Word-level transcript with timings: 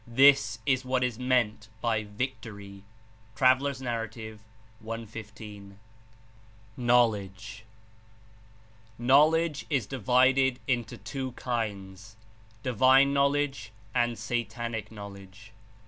This 0.07 0.57
is 0.65 0.83
what 0.83 1.03
is 1.03 1.19
meant 1.19 1.67
by 1.79 2.03
'victory!'" 2.05 2.83
(T. 3.37 3.45
N. 3.45 3.59
115.) 3.59 5.79
02 6.75 6.81
KNOWLEDGE 6.81 7.65
"Knowledge 8.97 9.65
Is 9.69 9.85
divided 9.85 10.57
Into 10.67 10.97
two 10.97 11.33
kinds— 11.33 12.15
divine 12.63 13.13
knowledge 13.13 13.71
and 13.93 14.13
satanIc 14.15 14.89
knowledge. 14.89 15.51